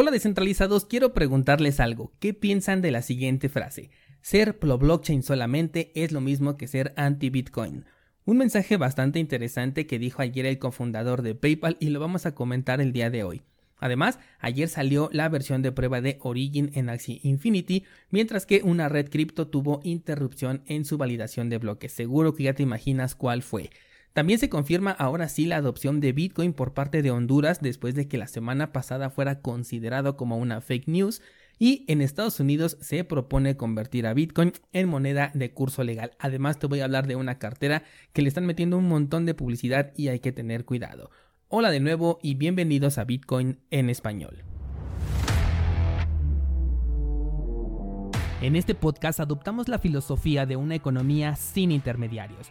[0.00, 2.12] Hola descentralizados, quiero preguntarles algo.
[2.20, 3.90] ¿Qué piensan de la siguiente frase?
[4.22, 7.84] Ser pro blockchain solamente es lo mismo que ser anti-Bitcoin.
[8.24, 12.36] Un mensaje bastante interesante que dijo ayer el cofundador de PayPal y lo vamos a
[12.36, 13.42] comentar el día de hoy.
[13.78, 18.88] Además, ayer salió la versión de prueba de Origin en Axie Infinity, mientras que una
[18.88, 21.90] red cripto tuvo interrupción en su validación de bloques.
[21.90, 23.70] Seguro que ya te imaginas cuál fue.
[24.18, 28.08] También se confirma ahora sí la adopción de Bitcoin por parte de Honduras después de
[28.08, 31.22] que la semana pasada fuera considerado como una fake news
[31.56, 36.16] y en Estados Unidos se propone convertir a Bitcoin en moneda de curso legal.
[36.18, 39.34] Además te voy a hablar de una cartera que le están metiendo un montón de
[39.34, 41.12] publicidad y hay que tener cuidado.
[41.46, 44.42] Hola de nuevo y bienvenidos a Bitcoin en español.
[48.40, 52.50] En este podcast adoptamos la filosofía de una economía sin intermediarios,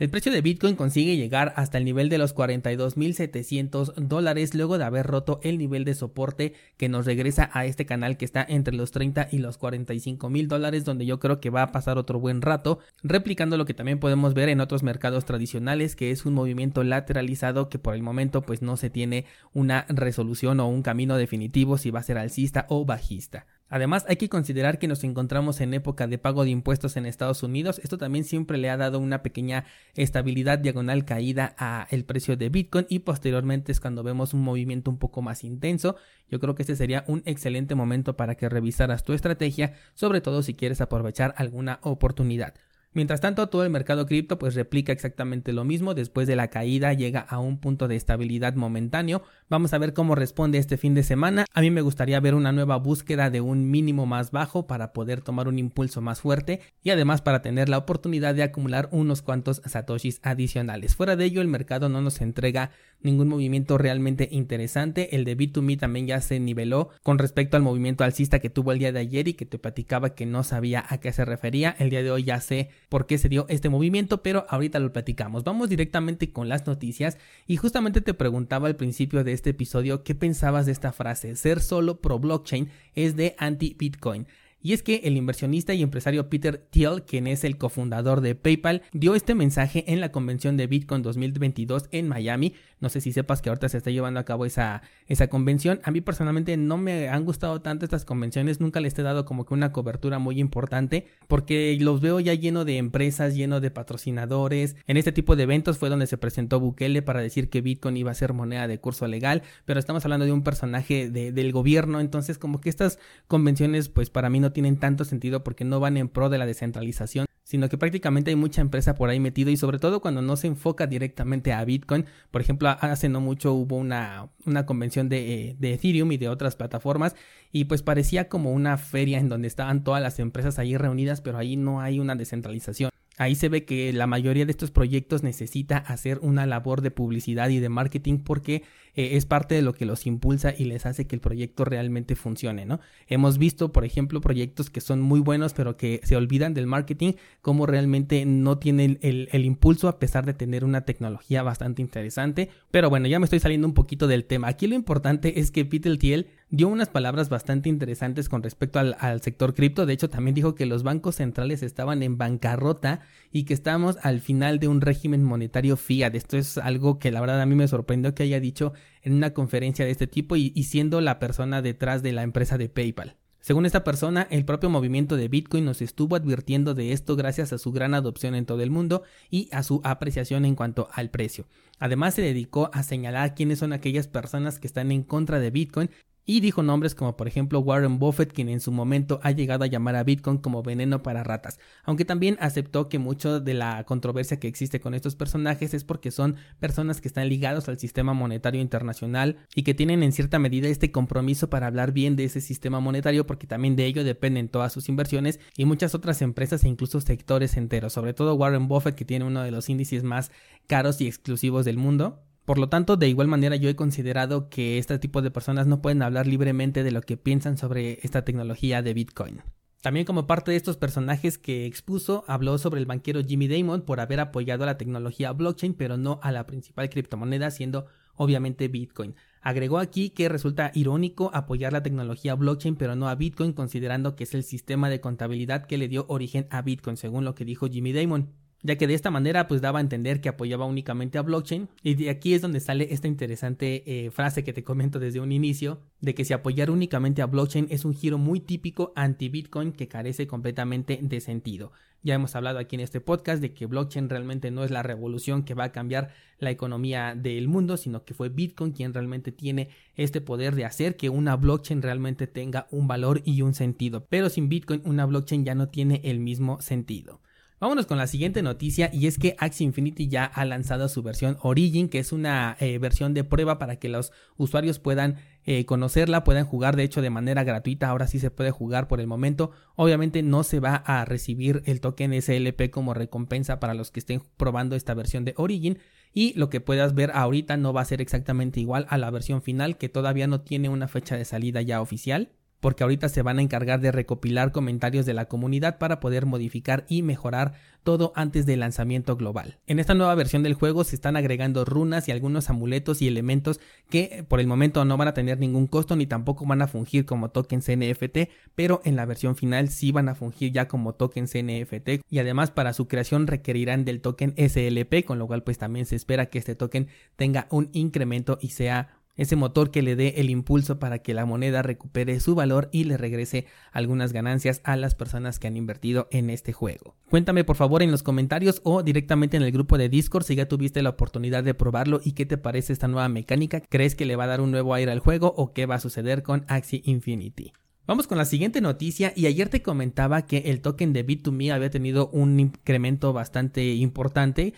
[0.00, 4.84] El precio de Bitcoin consigue llegar hasta el nivel de los 42.700 dólares luego de
[4.84, 8.74] haber roto el nivel de soporte que nos regresa a este canal que está entre
[8.74, 12.40] los 30 y los 45.000 dólares donde yo creo que va a pasar otro buen
[12.40, 16.82] rato replicando lo que también podemos ver en otros mercados tradicionales que es un movimiento
[16.82, 21.76] lateralizado que por el momento pues no se tiene una resolución o un camino definitivo
[21.76, 23.44] si va a ser alcista o bajista.
[23.70, 27.44] Además, hay que considerar que nos encontramos en época de pago de impuestos en Estados
[27.44, 27.80] Unidos.
[27.84, 32.48] Esto también siempre le ha dado una pequeña estabilidad diagonal caída a el precio de
[32.48, 35.94] Bitcoin y posteriormente es cuando vemos un movimiento un poco más intenso.
[36.28, 40.42] Yo creo que este sería un excelente momento para que revisaras tu estrategia, sobre todo
[40.42, 42.54] si quieres aprovechar alguna oportunidad.
[42.92, 46.92] Mientras tanto, todo el mercado cripto pues replica exactamente lo mismo, después de la caída
[46.92, 49.22] llega a un punto de estabilidad momentáneo.
[49.48, 51.44] Vamos a ver cómo responde este fin de semana.
[51.54, 55.20] A mí me gustaría ver una nueva búsqueda de un mínimo más bajo para poder
[55.20, 59.62] tomar un impulso más fuerte y además para tener la oportunidad de acumular unos cuantos
[59.64, 60.96] satoshis adicionales.
[60.96, 62.72] Fuera de ello, el mercado no nos entrega
[63.02, 65.14] ningún movimiento realmente interesante.
[65.16, 68.78] El de B2Me también ya se niveló con respecto al movimiento alcista que tuvo el
[68.78, 71.74] día de ayer y que te platicaba que no sabía a qué se refería.
[71.78, 74.92] El día de hoy ya sé por qué se dio este movimiento, pero ahorita lo
[74.92, 75.44] platicamos.
[75.44, 80.14] Vamos directamente con las noticias y justamente te preguntaba al principio de este episodio qué
[80.14, 84.26] pensabas de esta frase, ser solo pro blockchain es de anti-Bitcoin.
[84.62, 88.82] Y es que el inversionista y empresario Peter Thiel, quien es el cofundador de PayPal,
[88.92, 92.54] dio este mensaje en la convención de Bitcoin 2022 en Miami.
[92.78, 95.80] No sé si sepas que ahorita se está llevando a cabo esa, esa convención.
[95.84, 99.46] A mí personalmente no me han gustado tanto estas convenciones, nunca les he dado como
[99.46, 104.76] que una cobertura muy importante, porque los veo ya lleno de empresas, lleno de patrocinadores.
[104.86, 108.10] En este tipo de eventos fue donde se presentó Bukele para decir que Bitcoin iba
[108.10, 112.36] a ser moneda de curso legal, pero estamos hablando de un personaje del gobierno, entonces
[112.36, 116.08] como que estas convenciones pues para mí no tienen tanto sentido porque no van en
[116.08, 119.78] pro de la descentralización, sino que prácticamente hay mucha empresa por ahí metido y sobre
[119.78, 122.06] todo cuando no se enfoca directamente a Bitcoin.
[122.30, 126.56] Por ejemplo, hace no mucho hubo una, una convención de, de Ethereum y de otras
[126.56, 127.16] plataformas
[127.52, 131.38] y pues parecía como una feria en donde estaban todas las empresas ahí reunidas, pero
[131.38, 132.89] ahí no hay una descentralización.
[133.20, 137.50] Ahí se ve que la mayoría de estos proyectos necesita hacer una labor de publicidad
[137.50, 138.62] y de marketing porque
[138.94, 142.16] eh, es parte de lo que los impulsa y les hace que el proyecto realmente
[142.16, 142.80] funcione, ¿no?
[143.08, 147.12] Hemos visto, por ejemplo, proyectos que son muy buenos pero que se olvidan del marketing,
[147.42, 152.48] como realmente no tienen el, el impulso a pesar de tener una tecnología bastante interesante.
[152.70, 154.48] Pero bueno, ya me estoy saliendo un poquito del tema.
[154.48, 159.20] Aquí lo importante es que Peter Thiel dio unas palabras bastante interesantes con respecto al,
[159.22, 159.86] sector cripto.
[159.86, 163.00] De hecho, también dijo que los bancos centrales estaban en bancarrota
[163.32, 166.14] y que estamos al final de un régimen monetario fiat.
[166.14, 168.72] Esto es algo que la verdad a mí me sorprendió que haya dicho
[169.02, 172.68] en una conferencia de este tipo y siendo la persona detrás de la empresa de
[172.68, 173.16] PayPal.
[173.42, 177.58] Según esta persona, el propio movimiento de Bitcoin nos estuvo advirtiendo de esto gracias a
[177.58, 181.46] su gran adopción en todo el mundo y a su apreciación en cuanto al precio.
[181.78, 185.90] Además se dedicó a señalar quiénes son aquellas personas que están en contra de Bitcoin
[186.30, 189.66] y dijo nombres como por ejemplo Warren Buffett, quien en su momento ha llegado a
[189.66, 194.38] llamar a Bitcoin como veneno para ratas, aunque también aceptó que mucho de la controversia
[194.38, 198.60] que existe con estos personajes es porque son personas que están ligados al sistema monetario
[198.60, 202.78] internacional y que tienen en cierta medida este compromiso para hablar bien de ese sistema
[202.78, 207.00] monetario porque también de ello dependen todas sus inversiones y muchas otras empresas e incluso
[207.00, 210.30] sectores enteros, sobre todo Warren Buffett que tiene uno de los índices más
[210.68, 214.78] caros y exclusivos del mundo Por lo tanto, de igual manera yo he considerado que
[214.78, 218.82] este tipo de personas no pueden hablar libremente de lo que piensan sobre esta tecnología
[218.82, 219.42] de Bitcoin.
[219.82, 224.00] También como parte de estos personajes que expuso, habló sobre el banquero Jimmy Damon por
[224.00, 229.14] haber apoyado a la tecnología blockchain, pero no a la principal criptomoneda, siendo obviamente Bitcoin.
[229.40, 234.24] Agregó aquí que resulta irónico apoyar la tecnología blockchain pero no a Bitcoin considerando que
[234.24, 237.68] es el sistema de contabilidad que le dio origen a Bitcoin, según lo que dijo
[237.68, 241.22] Jimmy Damon ya que de esta manera pues daba a entender que apoyaba únicamente a
[241.22, 245.20] blockchain y de aquí es donde sale esta interesante eh, frase que te comento desde
[245.20, 249.28] un inicio de que si apoyar únicamente a blockchain es un giro muy típico anti
[249.28, 251.72] Bitcoin que carece completamente de sentido.
[252.02, 255.42] Ya hemos hablado aquí en este podcast de que blockchain realmente no es la revolución
[255.42, 259.68] que va a cambiar la economía del mundo, sino que fue Bitcoin quien realmente tiene
[259.96, 264.06] este poder de hacer que una blockchain realmente tenga un valor y un sentido.
[264.08, 267.20] Pero sin Bitcoin una blockchain ya no tiene el mismo sentido.
[267.60, 271.36] Vámonos con la siguiente noticia y es que Axie Infinity ya ha lanzado su versión
[271.42, 276.24] Origin, que es una eh, versión de prueba para que los usuarios puedan eh, conocerla,
[276.24, 279.50] puedan jugar de hecho de manera gratuita, ahora sí se puede jugar por el momento.
[279.76, 284.22] Obviamente no se va a recibir el token SLP como recompensa para los que estén
[284.38, 285.80] probando esta versión de Origin
[286.14, 289.42] y lo que puedas ver ahorita no va a ser exactamente igual a la versión
[289.42, 292.30] final que todavía no tiene una fecha de salida ya oficial
[292.60, 296.84] porque ahorita se van a encargar de recopilar comentarios de la comunidad para poder modificar
[296.88, 299.58] y mejorar todo antes del lanzamiento global.
[299.66, 303.60] En esta nueva versión del juego se están agregando runas y algunos amuletos y elementos
[303.88, 307.06] que por el momento no van a tener ningún costo ni tampoco van a fungir
[307.06, 311.34] como tokens NFT, pero en la versión final sí van a fungir ya como tokens
[311.34, 315.86] NFT y además para su creación requerirán del token SLP, con lo cual pues también
[315.86, 320.14] se espera que este token tenga un incremento y sea ese motor que le dé
[320.16, 324.76] el impulso para que la moneda recupere su valor y le regrese algunas ganancias a
[324.76, 326.96] las personas que han invertido en este juego.
[327.10, 330.48] Cuéntame por favor en los comentarios o directamente en el grupo de Discord si ya
[330.48, 333.60] tuviste la oportunidad de probarlo y qué te parece esta nueva mecánica.
[333.68, 335.80] ¿Crees que le va a dar un nuevo aire al juego o qué va a
[335.80, 337.52] suceder con Axie Infinity?
[337.86, 341.70] Vamos con la siguiente noticia y ayer te comentaba que el token de Bit2Me había
[341.70, 344.54] tenido un incremento bastante importante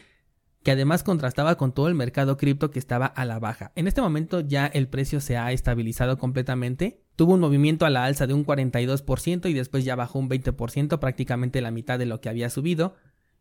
[0.62, 3.72] que además contrastaba con todo el mercado cripto que estaba a la baja.
[3.74, 7.00] En este momento ya el precio se ha estabilizado completamente.
[7.16, 10.98] Tuvo un movimiento a la alza de un 42% y después ya bajó un 20%,
[10.98, 12.94] prácticamente la mitad de lo que había subido.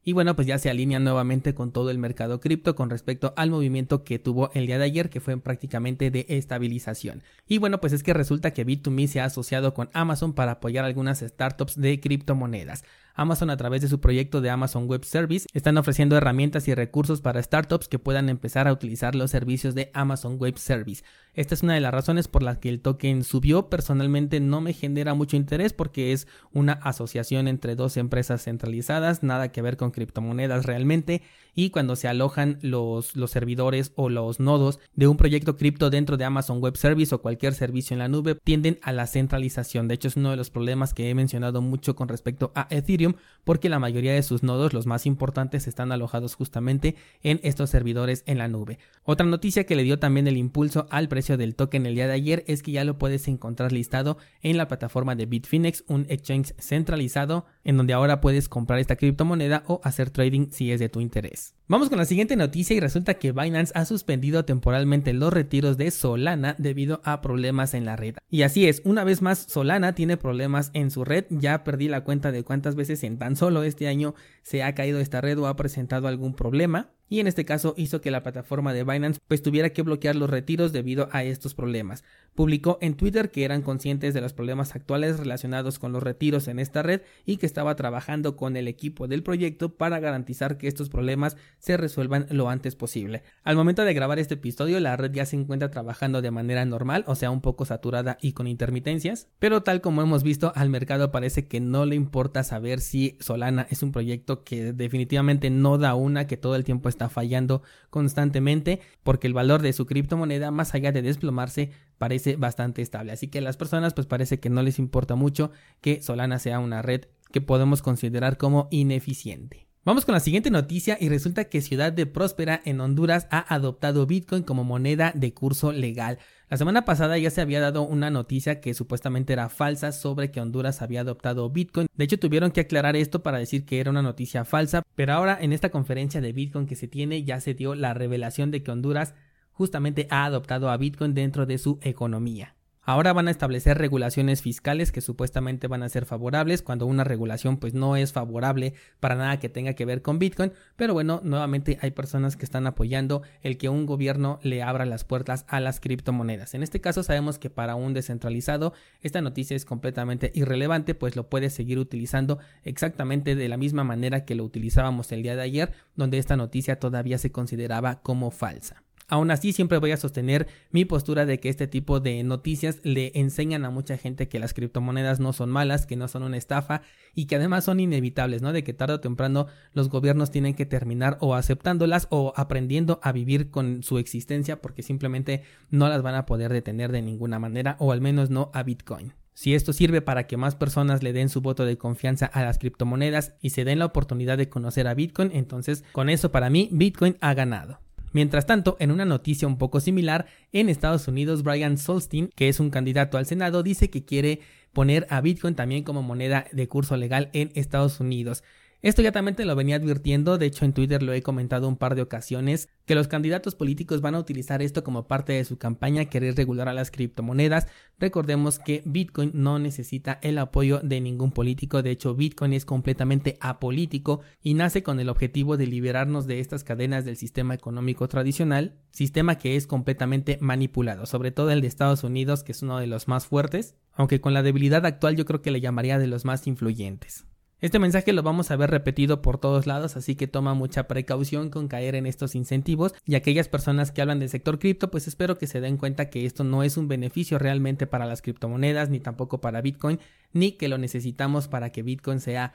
[0.04, 3.52] Y bueno, pues ya se alinea nuevamente con todo el mercado cripto con respecto al
[3.52, 7.22] movimiento que tuvo el día de ayer, que fue prácticamente de estabilización.
[7.48, 10.86] Y bueno, pues es que resulta que Bit2Me se ha asociado con Amazon para apoyar
[10.86, 12.84] algunas startups de criptomonedas.
[13.14, 17.22] Amazon a través de su proyecto de Amazon Web Service están ofreciendo herramientas y recursos
[17.22, 21.04] para startups que puedan empezar a utilizar los servicios de Amazon Web Service.
[21.34, 23.70] Esta es una de las razones por las que el token subió.
[23.70, 29.52] Personalmente no me genera mucho interés porque es una asociación entre dos empresas centralizadas, nada
[29.52, 31.22] que ver con criptomonedas realmente
[31.54, 36.26] y cuando se alojan los, servidores o los nodos de un proyecto cripto dentro de
[36.26, 39.88] Amazon Web Service o cualquier servicio en la nube tienden a la centralización.
[39.88, 43.14] De hecho es uno de los problemas que he mencionado mucho con respecto a Ethereum
[43.44, 48.24] porque la mayoría de sus nodos, los más importantes, están alojados justamente en estos servidores
[48.26, 48.80] en la nube.
[49.04, 52.14] Otra noticia que le dio también el impulso al precio del token el día de
[52.14, 56.54] ayer es que ya lo puedes encontrar listado en la plataforma de Bitfinex, un exchange
[56.60, 61.02] centralizado en donde ahora puedes comprar esta criptomoneda o hacer trading si es de tu
[61.02, 61.41] interés.
[61.68, 65.90] Vamos con la siguiente noticia y resulta que Binance ha suspendido temporalmente los retiros de
[65.90, 68.16] Solana debido a problemas en la red.
[68.30, 72.04] Y así es, una vez más Solana tiene problemas en su red, ya perdí la
[72.04, 75.48] cuenta de cuántas veces en tan solo este año se ha caído esta red o
[75.48, 79.44] ha presentado algún problema y en este caso hizo que la plataforma de Binance pues
[79.44, 82.06] tuviera que bloquear los retiros debido a estos problemas.
[82.36, 86.58] Publicó en Twitter que eran conscientes de los problemas actuales relacionados con los retiros en
[86.58, 90.88] esta red y que estaba trabajando con el equipo del proyecto para garantizar que estos
[90.88, 93.24] problemas se resuelvan lo antes posible.
[93.44, 97.04] Al momento de grabar este episodio la red ya se encuentra trabajando de manera normal,
[97.08, 101.12] o sea un poco saturada y con intermitencias, pero tal como hemos visto al mercado
[101.12, 105.94] parece que no le importa saber si Solana es un proyecto que definitivamente no da
[105.94, 110.74] una, que todo el tiempo está fallando constantemente porque el valor de su criptomoneda más
[110.74, 113.12] allá de desplomarse parece bastante estable.
[113.12, 116.82] Así que las personas pues parece que no les importa mucho que Solana sea una
[116.82, 119.68] red que podemos considerar como ineficiente.
[119.84, 124.06] Vamos con la siguiente noticia y resulta que Ciudad de Próspera en Honduras ha adoptado
[124.06, 126.20] Bitcoin como moneda de curso legal.
[126.52, 130.42] La semana pasada ya se había dado una noticia que supuestamente era falsa sobre que
[130.42, 131.88] Honduras había adoptado Bitcoin.
[131.96, 135.38] De hecho tuvieron que aclarar esto para decir que era una noticia falsa, pero ahora
[135.40, 138.72] en esta conferencia de Bitcoin que se tiene ya se dio la revelación de que
[138.72, 139.14] Honduras
[139.54, 142.54] justamente ha adoptado a Bitcoin dentro de su economía.
[142.84, 147.58] Ahora van a establecer regulaciones fiscales que supuestamente van a ser favorables cuando una regulación
[147.58, 151.78] pues no es favorable para nada que tenga que ver con Bitcoin, pero bueno, nuevamente
[151.82, 155.80] hay personas que están apoyando el que un gobierno le abra las puertas a las
[155.80, 156.56] criptomonedas.
[156.56, 161.30] En este caso sabemos que para un descentralizado esta noticia es completamente irrelevante, pues lo
[161.30, 165.72] puedes seguir utilizando exactamente de la misma manera que lo utilizábamos el día de ayer,
[165.96, 168.82] donde esta noticia todavía se consideraba como falsa.
[169.12, 173.12] Aún así, siempre voy a sostener mi postura de que este tipo de noticias le
[173.14, 176.82] enseñan a mucha gente que las criptomonedas no son malas, que no son una estafa
[177.14, 178.54] y que además son inevitables, ¿no?
[178.54, 183.12] De que tarde o temprano los gobiernos tienen que terminar o aceptándolas o aprendiendo a
[183.12, 187.76] vivir con su existencia porque simplemente no las van a poder detener de ninguna manera
[187.80, 189.12] o al menos no a Bitcoin.
[189.34, 192.60] Si esto sirve para que más personas le den su voto de confianza a las
[192.60, 196.70] criptomonedas y se den la oportunidad de conocer a Bitcoin, entonces con eso para mí
[196.72, 197.80] Bitcoin ha ganado.
[198.14, 202.60] Mientras tanto, en una noticia un poco similar, en Estados Unidos, Brian Solstein, que es
[202.60, 204.42] un candidato al Senado, dice que quiere
[204.74, 208.44] poner a Bitcoin también como moneda de curso legal en Estados Unidos.
[208.84, 211.78] Esto ya también te lo venía advirtiendo, de hecho en Twitter lo he comentado un
[211.78, 215.60] par de ocasiones, que los candidatos políticos van a utilizar esto como parte de su
[215.60, 217.68] campaña, querer regular a las criptomonedas.
[218.00, 223.38] Recordemos que Bitcoin no necesita el apoyo de ningún político, de hecho Bitcoin es completamente
[223.40, 228.80] apolítico y nace con el objetivo de liberarnos de estas cadenas del sistema económico tradicional,
[228.90, 232.88] sistema que es completamente manipulado, sobre todo el de Estados Unidos, que es uno de
[232.88, 236.26] los más fuertes, aunque con la debilidad actual yo creo que le llamaría de los
[236.26, 237.28] más influyentes.
[237.62, 241.52] Este mensaje lo vamos a ver repetido por todos lados, así que toma mucha precaución
[241.52, 245.38] con caer en estos incentivos y aquellas personas que hablan del sector cripto, pues espero
[245.38, 249.00] que se den cuenta que esto no es un beneficio realmente para las criptomonedas, ni
[249.00, 250.00] tampoco para Bitcoin,
[250.34, 252.54] ni que lo necesitamos para que Bitcoin sea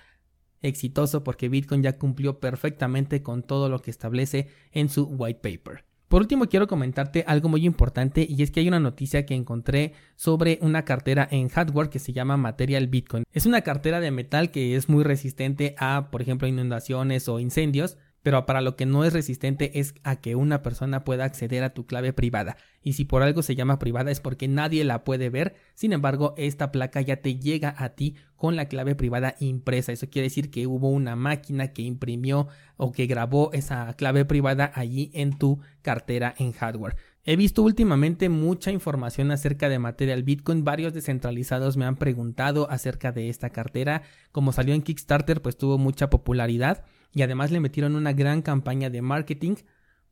[0.60, 5.84] exitoso, porque Bitcoin ya cumplió perfectamente con todo lo que establece en su white paper.
[6.08, 9.92] Por último, quiero comentarte algo muy importante y es que hay una noticia que encontré
[10.14, 13.24] sobre una cartera en hardware que se llama Material Bitcoin.
[13.32, 17.98] Es una cartera de metal que es muy resistente a, por ejemplo, inundaciones o incendios
[18.26, 21.74] pero para lo que no es resistente es a que una persona pueda acceder a
[21.74, 22.56] tu clave privada.
[22.82, 25.54] Y si por algo se llama privada es porque nadie la puede ver.
[25.74, 29.92] Sin embargo, esta placa ya te llega a ti con la clave privada impresa.
[29.92, 34.72] Eso quiere decir que hubo una máquina que imprimió o que grabó esa clave privada
[34.74, 36.96] allí en tu cartera en hardware.
[37.28, 40.62] He visto últimamente mucha información acerca de Material Bitcoin.
[40.62, 44.02] Varios descentralizados me han preguntado acerca de esta cartera.
[44.30, 48.90] Como salió en Kickstarter, pues tuvo mucha popularidad y además le metieron una gran campaña
[48.90, 49.56] de marketing.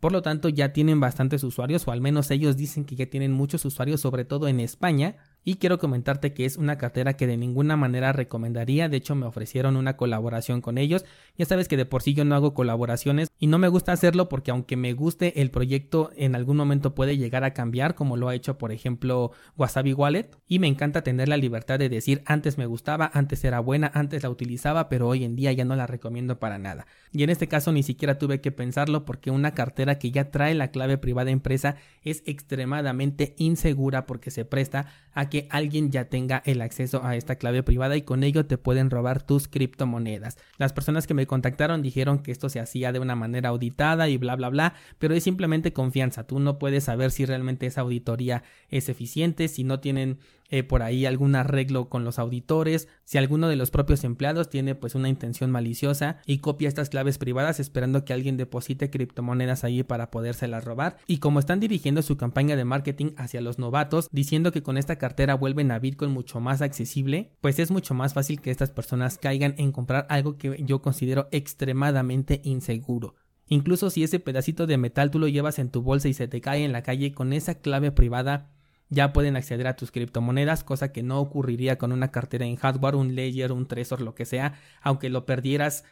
[0.00, 3.30] Por lo tanto, ya tienen bastantes usuarios, o al menos ellos dicen que ya tienen
[3.30, 7.36] muchos usuarios, sobre todo en España y quiero comentarte que es una cartera que de
[7.36, 11.04] ninguna manera recomendaría, de hecho me ofrecieron una colaboración con ellos,
[11.36, 14.28] ya sabes que de por sí yo no hago colaboraciones y no me gusta hacerlo
[14.28, 18.28] porque aunque me guste el proyecto en algún momento puede llegar a cambiar como lo
[18.28, 20.30] ha hecho por ejemplo Wasabi Wallet.
[20.46, 24.22] Y me encanta tener la libertad de decir antes me gustaba, antes era buena, antes
[24.22, 26.86] la utilizaba pero hoy en día ya no la recomiendo para nada.
[27.12, 30.54] Y en este caso ni siquiera tuve que pensarlo porque una cartera que ya trae
[30.54, 36.42] la clave privada impresa es extremadamente insegura porque se presta a que alguien ya tenga
[36.44, 40.36] el acceso a esta clave privada y con ello te pueden robar tus criptomonedas.
[40.58, 44.16] Las personas que me contactaron dijeron que esto se hacía de una manera auditada y
[44.16, 46.26] bla bla bla, pero es simplemente confianza.
[46.26, 50.18] Tú no puedes saber si realmente esa auditoría es eficiente, si no tienen
[50.50, 54.74] eh, por ahí algún arreglo con los auditores, si alguno de los propios empleados tiene
[54.74, 59.82] pues una intención maliciosa y copia estas claves privadas esperando que alguien deposite criptomonedas ahí
[59.82, 60.98] para podérselas robar.
[61.06, 64.96] Y como están dirigiendo su campaña de marketing hacia los novatos, diciendo que con esta
[65.04, 69.18] cartera vuelven a Bitcoin mucho más accesible, pues es mucho más fácil que estas personas
[69.18, 73.14] caigan en comprar algo que yo considero extremadamente inseguro.
[73.46, 76.40] Incluso si ese pedacito de metal tú lo llevas en tu bolsa y se te
[76.40, 78.50] cae en la calle con esa clave privada,
[78.88, 82.96] ya pueden acceder a tus criptomonedas, cosa que no ocurriría con una cartera en hardware,
[82.96, 85.84] un ledger, un Trezor, lo que sea, aunque lo perdieras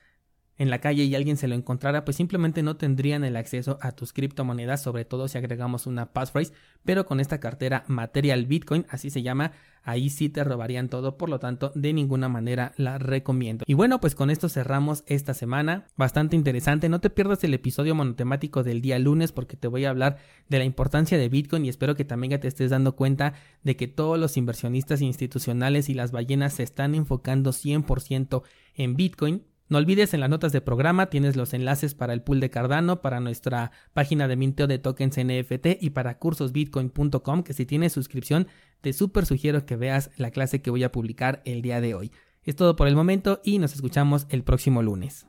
[0.62, 3.90] en la calle y alguien se lo encontrara, pues simplemente no tendrían el acceso a
[3.90, 6.52] tus criptomonedas, sobre todo si agregamos una passphrase,
[6.84, 9.50] pero con esta cartera Material Bitcoin, así se llama,
[9.82, 13.64] ahí sí te robarían todo, por lo tanto, de ninguna manera la recomiendo.
[13.66, 17.96] Y bueno, pues con esto cerramos esta semana, bastante interesante, no te pierdas el episodio
[17.96, 21.70] monotemático del día lunes porque te voy a hablar de la importancia de Bitcoin y
[21.70, 25.94] espero que también ya te estés dando cuenta de que todos los inversionistas institucionales y
[25.94, 28.44] las ballenas se están enfocando 100%
[28.76, 32.40] en Bitcoin no olvides en las notas de programa tienes los enlaces para el pool
[32.40, 37.66] de Cardano, para nuestra página de minteo de tokens NFT y para cursosbitcoin.com que si
[37.66, 38.48] tienes suscripción
[38.80, 42.12] te súper sugiero que veas la clase que voy a publicar el día de hoy.
[42.44, 45.26] Es todo por el momento y nos escuchamos el próximo lunes.